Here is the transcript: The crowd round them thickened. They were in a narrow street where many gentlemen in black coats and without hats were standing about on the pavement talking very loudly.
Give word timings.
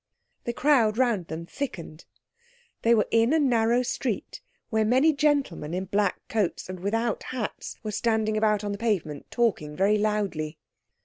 The 0.45 0.53
crowd 0.53 0.97
round 0.97 1.27
them 1.27 1.45
thickened. 1.45 2.05
They 2.81 2.95
were 2.95 3.05
in 3.11 3.33
a 3.33 3.39
narrow 3.39 3.83
street 3.83 4.41
where 4.71 4.83
many 4.83 5.13
gentlemen 5.13 5.75
in 5.75 5.85
black 5.85 6.27
coats 6.27 6.67
and 6.69 6.79
without 6.79 7.21
hats 7.21 7.77
were 7.83 7.91
standing 7.91 8.35
about 8.35 8.63
on 8.63 8.71
the 8.71 8.79
pavement 8.79 9.29
talking 9.29 9.75
very 9.75 9.99
loudly. 9.99 10.57